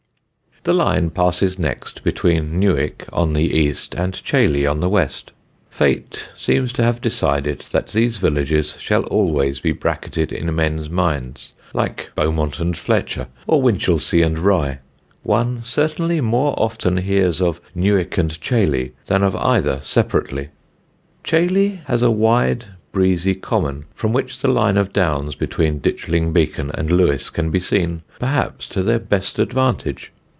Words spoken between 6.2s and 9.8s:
seems to have decided that these villages shall always be